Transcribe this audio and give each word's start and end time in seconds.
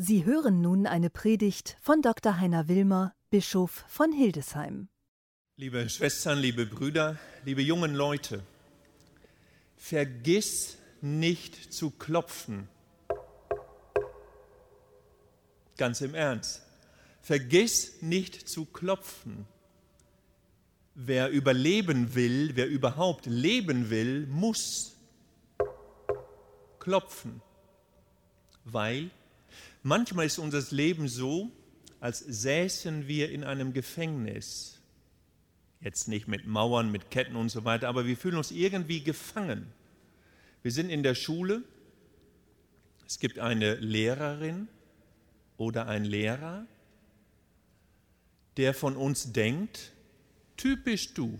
Sie 0.00 0.24
hören 0.24 0.60
nun 0.60 0.86
eine 0.86 1.10
Predigt 1.10 1.76
von 1.80 2.02
Dr. 2.02 2.38
Heiner 2.38 2.68
Wilmer, 2.68 3.16
Bischof 3.30 3.84
von 3.88 4.12
Hildesheim. 4.12 4.88
Liebe 5.56 5.88
Schwestern, 5.88 6.38
liebe 6.38 6.66
Brüder, 6.66 7.18
liebe 7.44 7.62
jungen 7.62 7.96
Leute, 7.96 8.44
vergiss 9.74 10.78
nicht 11.00 11.72
zu 11.72 11.90
klopfen. 11.90 12.68
Ganz 15.76 16.00
im 16.00 16.14
Ernst, 16.14 16.62
vergiss 17.20 18.00
nicht 18.00 18.48
zu 18.48 18.66
klopfen. 18.66 19.48
Wer 20.94 21.28
überleben 21.30 22.14
will, 22.14 22.52
wer 22.54 22.68
überhaupt 22.68 23.26
leben 23.26 23.90
will, 23.90 24.28
muss 24.28 24.94
klopfen, 26.78 27.42
weil 28.64 29.10
manchmal 29.88 30.26
ist 30.26 30.38
unser 30.38 30.62
Leben 30.74 31.08
so, 31.08 31.50
als 31.98 32.20
säßen 32.20 33.08
wir 33.08 33.30
in 33.30 33.42
einem 33.42 33.72
Gefängnis. 33.72 34.80
Jetzt 35.80 36.08
nicht 36.08 36.28
mit 36.28 36.46
Mauern, 36.46 36.92
mit 36.92 37.10
Ketten 37.10 37.34
und 37.34 37.48
so 37.48 37.64
weiter, 37.64 37.88
aber 37.88 38.06
wir 38.06 38.16
fühlen 38.16 38.36
uns 38.36 38.50
irgendwie 38.50 39.02
gefangen. 39.02 39.66
Wir 40.62 40.72
sind 40.72 40.90
in 40.90 41.02
der 41.02 41.14
Schule, 41.14 41.62
es 43.06 43.18
gibt 43.18 43.38
eine 43.38 43.76
Lehrerin 43.76 44.68
oder 45.56 45.86
ein 45.86 46.04
Lehrer, 46.04 46.66
der 48.56 48.74
von 48.74 48.96
uns 48.96 49.32
denkt, 49.32 49.92
typisch 50.56 51.14
du. 51.14 51.38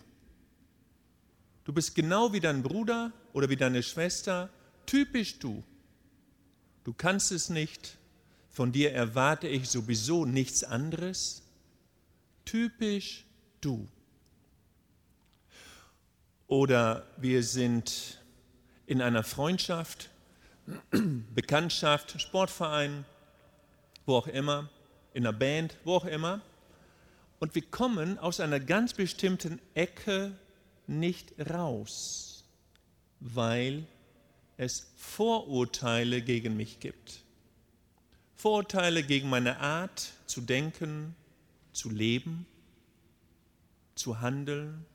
Du 1.64 1.72
bist 1.72 1.94
genau 1.94 2.32
wie 2.32 2.40
dein 2.40 2.62
Bruder 2.62 3.12
oder 3.32 3.50
wie 3.50 3.56
deine 3.56 3.82
Schwester, 3.82 4.48
typisch 4.86 5.38
du. 5.38 5.62
Du 6.84 6.94
kannst 6.94 7.32
es 7.32 7.50
nicht, 7.50 7.97
von 8.58 8.72
dir 8.72 8.92
erwarte 8.92 9.46
ich 9.46 9.68
sowieso 9.68 10.24
nichts 10.24 10.64
anderes, 10.64 11.44
typisch 12.44 13.24
du. 13.60 13.86
Oder 16.48 17.06
wir 17.18 17.44
sind 17.44 18.18
in 18.86 19.00
einer 19.00 19.22
Freundschaft, 19.22 20.10
Bekanntschaft, 20.90 22.20
Sportverein, 22.20 23.04
wo 24.06 24.16
auch 24.16 24.26
immer, 24.26 24.68
in 25.14 25.24
einer 25.24 25.38
Band, 25.38 25.76
wo 25.84 25.94
auch 25.94 26.04
immer. 26.04 26.40
Und 27.38 27.54
wir 27.54 27.62
kommen 27.62 28.18
aus 28.18 28.40
einer 28.40 28.58
ganz 28.58 28.92
bestimmten 28.92 29.60
Ecke 29.74 30.32
nicht 30.88 31.32
raus, 31.48 32.42
weil 33.20 33.86
es 34.56 34.90
Vorurteile 34.96 36.22
gegen 36.22 36.56
mich 36.56 36.80
gibt. 36.80 37.22
Vorurteile 38.38 39.02
gegen 39.02 39.28
meine 39.28 39.58
Art 39.58 40.12
zu 40.24 40.40
denken, 40.40 41.14
zu 41.72 41.90
leben, 41.90 42.46
zu 43.94 44.22
handeln. 44.22 44.86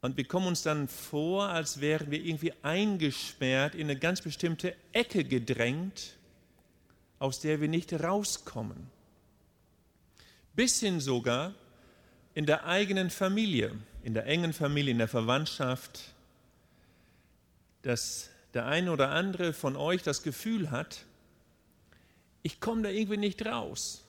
Und 0.00 0.16
wir 0.16 0.24
kommen 0.24 0.48
uns 0.48 0.62
dann 0.62 0.88
vor, 0.88 1.50
als 1.50 1.80
wären 1.80 2.10
wir 2.10 2.24
irgendwie 2.24 2.54
eingesperrt, 2.62 3.76
in 3.76 3.82
eine 3.82 3.96
ganz 3.96 4.22
bestimmte 4.22 4.74
Ecke 4.92 5.22
gedrängt, 5.22 6.16
aus 7.20 7.38
der 7.38 7.60
wir 7.60 7.68
nicht 7.68 7.92
rauskommen 7.92 8.90
bis 10.60 10.80
hin 10.80 11.00
sogar 11.00 11.54
in 12.34 12.46
der 12.46 12.66
eigenen 12.66 13.08
Familie, 13.08 13.72
in 14.02 14.12
der 14.12 14.26
engen 14.26 14.52
Familie, 14.52 14.92
in 14.92 14.98
der 14.98 15.08
Verwandtschaft, 15.08 16.14
dass 17.80 18.28
der 18.54 18.66
eine 18.66 18.92
oder 18.92 19.10
andere 19.10 19.52
von 19.52 19.76
euch 19.76 20.02
das 20.02 20.22
Gefühl 20.22 20.70
hat, 20.70 21.04
ich 22.42 22.60
komme 22.60 22.82
da 22.82 22.88
irgendwie 22.88 23.16
nicht 23.16 23.44
raus. 23.44 24.04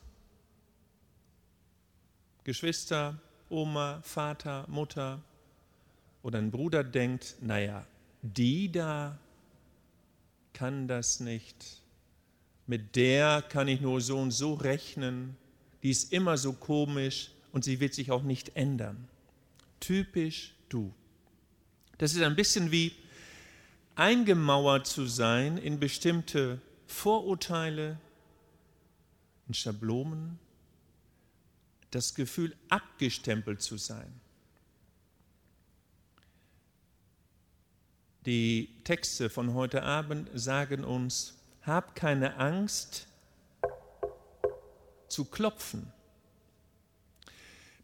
Geschwister, 2.44 3.20
Oma, 3.50 4.02
Vater, 4.04 4.66
Mutter 4.68 5.22
oder 6.24 6.40
ein 6.40 6.52
Bruder 6.52 6.84
denkt, 6.84 7.36
naja, 7.42 7.86
die 8.22 8.72
da 8.72 9.18
kann 10.54 10.88
das 10.88 11.20
nicht. 11.20 11.82
Mit 12.68 12.96
der 12.96 13.42
kann 13.42 13.68
ich 13.68 13.82
nur 13.82 14.02
so 14.02 14.18
und 14.18 14.32
so 14.32 14.54
rechnen 14.54 15.36
die 15.84 15.90
ist 15.90 16.14
immer 16.14 16.38
so 16.38 16.54
komisch 16.54 17.32
und 17.52 17.64
sie 17.64 17.80
wird 17.80 17.94
sich 17.94 18.12
auch 18.12 18.24
nicht 18.24 18.56
ändern. 18.56 19.08
Typisch 19.80 20.54
du. 20.70 20.94
Das 21.98 22.14
ist 22.14 22.22
ein 22.22 22.36
bisschen 22.36 22.72
wie 22.72 22.94
eingemauert 24.02 24.88
zu 24.88 25.06
sein 25.06 25.60
in 25.60 25.80
bestimmte 25.80 26.60
Vorurteile, 26.88 28.00
in 29.48 29.54
Schablonen, 29.54 30.40
das 31.92 32.16
Gefühl 32.16 32.56
abgestempelt 32.70 33.62
zu 33.62 33.78
sein. 33.78 34.12
Die 38.26 38.70
Texte 38.86 39.30
von 39.30 39.54
heute 39.54 39.84
Abend 39.84 40.32
sagen 40.34 40.84
uns, 40.84 41.36
hab 41.62 41.94
keine 41.94 42.38
Angst, 42.38 43.06
zu 45.10 45.26
klopfen. 45.26 45.94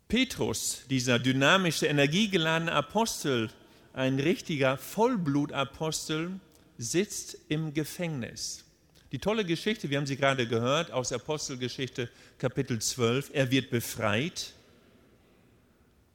Petrus, 0.07 0.81
dieser 0.89 1.19
dynamische, 1.19 1.85
energiegeladene 1.85 2.71
Apostel, 2.71 3.51
ein 3.97 4.19
richtiger 4.19 4.77
Vollblutapostel, 4.77 6.39
sitzt 6.77 7.35
im 7.49 7.73
Gefängnis. 7.73 8.63
Die 9.11 9.17
tolle 9.17 9.43
Geschichte, 9.43 9.89
wir 9.89 9.97
haben 9.97 10.05
sie 10.05 10.17
gerade 10.17 10.47
gehört 10.47 10.91
aus 10.91 11.11
Apostelgeschichte 11.11 12.07
Kapitel 12.37 12.79
12, 12.79 13.31
er 13.33 13.49
wird 13.49 13.71
befreit, 13.71 14.53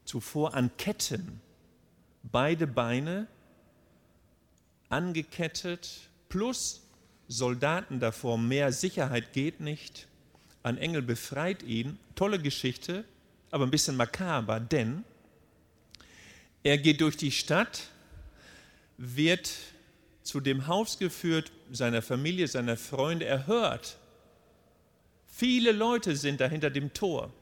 zuvor 0.05 0.55
an 0.55 0.71
Ketten, 0.77 1.41
beide 2.23 2.69
Beine 2.69 3.27
angekettet, 4.89 6.09
plus 6.29 6.83
Soldaten 7.27 7.99
davor, 7.99 8.39
mehr 8.39 8.73
Sicherheit 8.73 9.33
geht 9.33 9.59
nicht. 9.59 10.07
Ein 10.63 10.79
Engel 10.79 11.03
befreit 11.03 11.65
ihn. 11.65 11.99
Tolle 12.15 12.39
Geschichte, 12.39 13.05
aber 13.51 13.65
ein 13.65 13.71
bisschen 13.71 13.97
makaber, 13.97 14.61
denn 14.61 15.03
er 16.63 16.79
geht 16.79 17.01
durch 17.01 17.17
die 17.17 17.33
Stadt, 17.33 17.89
wird 18.97 19.51
zu 20.23 20.41
dem 20.41 20.67
Haus 20.67 20.99
geführt, 20.99 21.51
seiner 21.71 22.03
Familie, 22.03 22.47
seiner 22.47 22.77
Freunde. 22.77 23.25
Er 23.25 23.47
hört, 23.47 23.97
viele 25.27 25.73
Leute 25.73 26.17
sind 26.17 26.41
da 26.41 26.49
hinter 26.49 26.71
dem 26.71 26.93
Tor. 26.93 27.33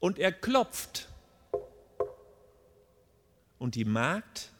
Und 0.00 0.18
er 0.18 0.32
klopft. 0.32 1.08
Und 3.58 3.74
die 3.74 3.84
Magd 3.84 4.50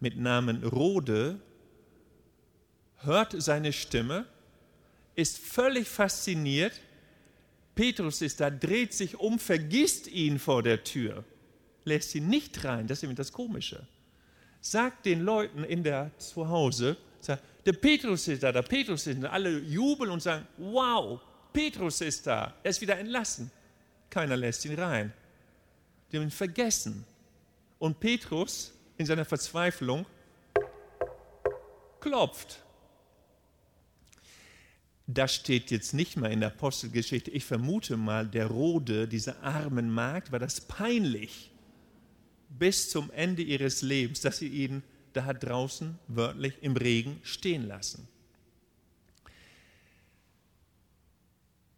mit 0.00 0.16
Namen 0.18 0.62
Rode 0.62 1.40
hört 2.98 3.34
seine 3.40 3.72
Stimme 3.72 4.26
ist 5.14 5.38
völlig 5.38 5.88
fasziniert. 5.88 6.80
Petrus 7.74 8.22
ist 8.22 8.40
da, 8.40 8.50
dreht 8.50 8.92
sich 8.92 9.18
um, 9.18 9.38
vergisst 9.38 10.06
ihn 10.08 10.38
vor 10.38 10.62
der 10.62 10.84
Tür, 10.84 11.24
lässt 11.84 12.14
ihn 12.14 12.28
nicht 12.28 12.64
rein. 12.64 12.86
Das 12.86 12.98
ist 12.98 13.02
nämlich 13.02 13.16
das 13.16 13.32
Komische. 13.32 13.86
Sagt 14.60 15.06
den 15.06 15.22
Leuten 15.22 15.64
in 15.64 15.82
der 15.82 16.10
Zuhause, 16.18 16.96
sagt, 17.20 17.42
der 17.66 17.72
Petrus 17.72 18.28
ist 18.28 18.42
da, 18.42 18.52
der 18.52 18.62
Petrus 18.62 19.06
ist 19.06 19.22
da. 19.22 19.30
Alle 19.30 19.58
jubeln 19.58 20.10
und 20.10 20.22
sagen, 20.22 20.46
wow, 20.56 21.20
Petrus 21.52 22.00
ist 22.00 22.26
da, 22.26 22.54
er 22.62 22.70
ist 22.70 22.80
wieder 22.80 22.98
entlassen. 22.98 23.50
Keiner 24.10 24.36
lässt 24.36 24.64
ihn 24.64 24.78
rein. 24.78 25.12
Die 26.10 26.16
haben 26.16 26.24
ihn 26.24 26.30
vergessen. 26.30 27.04
Und 27.78 27.98
Petrus 27.98 28.72
in 28.96 29.06
seiner 29.06 29.24
Verzweiflung 29.24 30.06
klopft 32.00 32.62
das 35.14 35.34
steht 35.34 35.70
jetzt 35.70 35.94
nicht 35.94 36.16
mal 36.16 36.32
in 36.32 36.40
der 36.40 36.50
Apostelgeschichte. 36.50 37.30
Ich 37.30 37.44
vermute 37.44 37.96
mal, 37.96 38.26
der 38.26 38.46
Rode, 38.46 39.08
dieser 39.08 39.42
armen 39.42 39.90
Magd, 39.90 40.32
war 40.32 40.38
das 40.38 40.60
peinlich 40.60 41.50
bis 42.58 42.90
zum 42.90 43.10
Ende 43.10 43.42
ihres 43.42 43.82
Lebens, 43.82 44.20
dass 44.20 44.38
sie 44.38 44.48
ihn 44.48 44.82
da 45.12 45.32
draußen 45.32 45.98
wörtlich 46.08 46.54
im 46.62 46.76
Regen 46.76 47.20
stehen 47.22 47.66
lassen. 47.66 48.08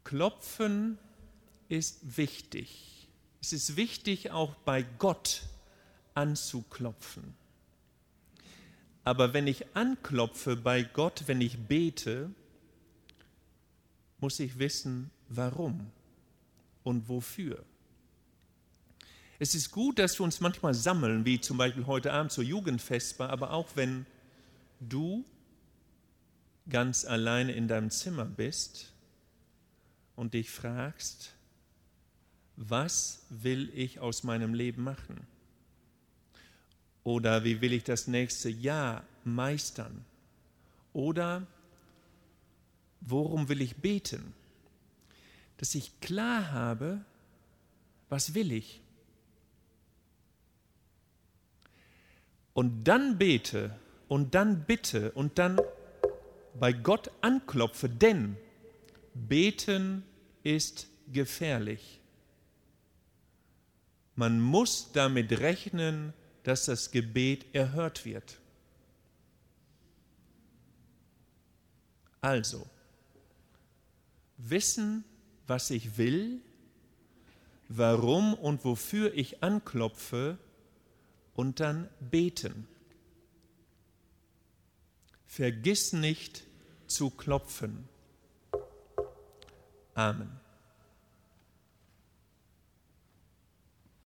Klopfen 0.04 0.98
ist 1.68 2.16
wichtig. 2.16 3.08
Es 3.40 3.52
ist 3.52 3.76
wichtig, 3.76 4.30
auch 4.30 4.54
bei 4.54 4.82
Gott 4.98 5.42
anzuklopfen. 6.14 7.34
Aber 9.02 9.34
wenn 9.34 9.46
ich 9.46 9.74
anklopfe 9.74 10.56
bei 10.56 10.82
Gott, 10.82 11.24
wenn 11.26 11.40
ich 11.40 11.58
bete, 11.58 12.30
muss 14.18 14.40
ich 14.40 14.58
wissen, 14.58 15.10
warum 15.28 15.90
und 16.82 17.08
wofür. 17.08 17.64
Es 19.38 19.54
ist 19.54 19.72
gut, 19.72 19.98
dass 19.98 20.18
wir 20.18 20.24
uns 20.24 20.40
manchmal 20.40 20.74
sammeln, 20.74 21.24
wie 21.24 21.40
zum 21.40 21.56
Beispiel 21.56 21.86
heute 21.86 22.12
Abend 22.12 22.30
zur 22.30 22.44
Jugendfestbar, 22.44 23.30
aber 23.30 23.52
auch 23.52 23.68
wenn 23.74 24.06
du 24.80 25.24
ganz 26.68 27.04
alleine 27.04 27.52
in 27.52 27.68
deinem 27.68 27.90
Zimmer 27.90 28.24
bist 28.24 28.92
und 30.14 30.34
dich 30.34 30.50
fragst, 30.50 31.34
was 32.56 33.26
will 33.28 33.70
ich 33.74 33.98
aus 33.98 34.22
meinem 34.22 34.54
Leben 34.54 34.84
machen? 34.84 35.26
Oder 37.02 37.44
wie 37.44 37.60
will 37.60 37.72
ich 37.72 37.84
das 37.84 38.06
nächste 38.06 38.48
Jahr 38.48 39.04
meistern? 39.24 40.04
Oder 40.92 41.46
worum 43.00 43.48
will 43.48 43.60
ich 43.60 43.76
beten? 43.76 44.32
Dass 45.58 45.74
ich 45.74 46.00
klar 46.00 46.52
habe, 46.52 47.04
was 48.08 48.34
will 48.34 48.52
ich? 48.52 48.83
Und 52.54 52.84
dann 52.84 53.18
bete 53.18 53.76
und 54.08 54.34
dann 54.34 54.64
bitte 54.64 55.12
und 55.12 55.38
dann 55.38 55.60
bei 56.58 56.72
Gott 56.72 57.10
anklopfe, 57.20 57.88
denn 57.88 58.36
beten 59.12 60.04
ist 60.42 60.88
gefährlich. 61.12 62.00
Man 64.14 64.40
muss 64.40 64.92
damit 64.92 65.40
rechnen, 65.40 66.12
dass 66.44 66.66
das 66.66 66.90
Gebet 66.92 67.46
erhört 67.54 68.04
wird. 68.04 68.38
Also, 72.20 72.66
wissen, 74.38 75.04
was 75.46 75.70
ich 75.70 75.98
will, 75.98 76.40
warum 77.68 78.34
und 78.34 78.64
wofür 78.64 79.12
ich 79.14 79.42
anklopfe 79.42 80.38
und 81.34 81.60
dann 81.60 81.88
beten. 82.00 82.66
Vergiss 85.26 85.92
nicht 85.92 86.44
zu 86.86 87.10
klopfen. 87.10 87.88
Amen. 89.94 90.43